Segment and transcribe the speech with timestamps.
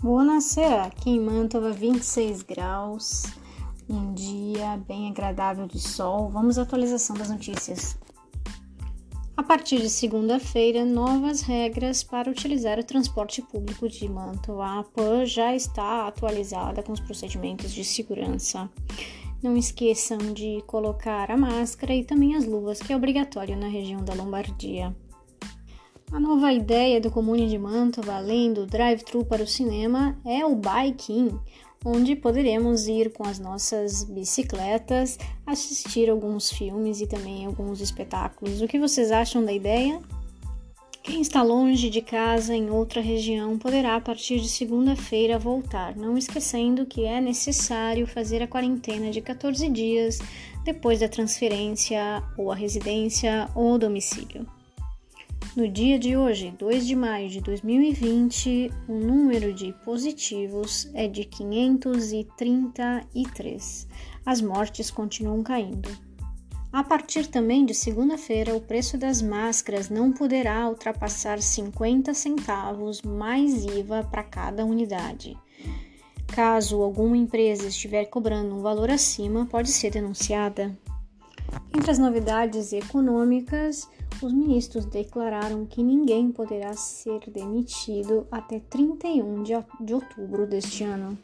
[0.00, 3.24] Buonasera, aqui em Mantova, 26 graus,
[3.90, 6.28] um dia bem agradável de sol.
[6.28, 7.98] Vamos à atualização das notícias.
[9.36, 14.78] A partir de segunda-feira, novas regras para utilizar o transporte público de Mantova.
[14.78, 18.70] A PAN já está atualizada com os procedimentos de segurança.
[19.42, 24.04] Não esqueçam de colocar a máscara e também as luvas, que é obrigatório na região
[24.04, 24.94] da Lombardia.
[26.10, 30.54] A nova ideia do Comune de Mantova, além do drive-thru para o cinema, é o
[30.56, 31.38] Bike-in,
[31.84, 38.62] onde poderemos ir com as nossas bicicletas, assistir alguns filmes e também alguns espetáculos.
[38.62, 40.00] O que vocês acham da ideia?
[41.02, 46.16] Quem está longe de casa em outra região poderá, a partir de segunda-feira, voltar, não
[46.16, 50.18] esquecendo que é necessário fazer a quarentena de 14 dias
[50.64, 54.57] depois da transferência ou a residência ou domicílio.
[55.58, 61.24] No dia de hoje, 2 de maio de 2020, o número de positivos é de
[61.24, 63.88] 533.
[64.24, 65.88] As mortes continuam caindo.
[66.72, 73.64] A partir também de segunda-feira, o preço das máscaras não poderá ultrapassar 50 centavos mais
[73.64, 75.36] IVA para cada unidade.
[76.28, 80.78] Caso alguma empresa estiver cobrando um valor acima, pode ser denunciada.
[81.74, 83.88] Entre as novidades econômicas,
[84.22, 91.16] os ministros declararam que ninguém poderá ser demitido até 31 de outubro deste ano.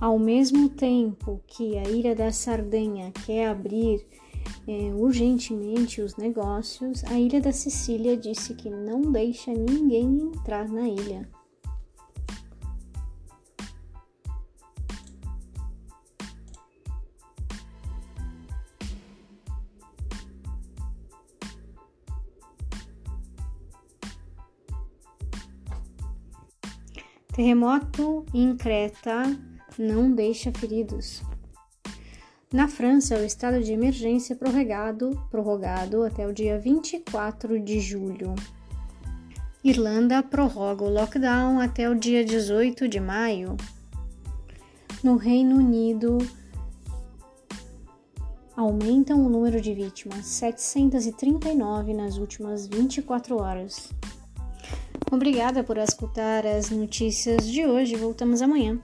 [0.00, 4.06] Ao mesmo tempo que a Ilha da Sardenha quer abrir
[4.66, 10.86] é, urgentemente os negócios, a Ilha da Sicília disse que não deixa ninguém entrar na
[10.86, 11.28] ilha.
[27.38, 29.22] Terremoto em Creta
[29.78, 31.22] não deixa feridos.
[32.52, 38.34] Na França, o estado de emergência é prorrogado, prorrogado até o dia 24 de julho.
[39.62, 43.56] Irlanda prorroga o lockdown até o dia 18 de maio.
[45.04, 46.18] No Reino Unido,
[48.56, 53.92] aumentam o número de vítimas, 739 nas últimas 24 horas.
[55.10, 57.96] Obrigada por escutar as notícias de hoje.
[57.96, 58.78] Voltamos amanhã.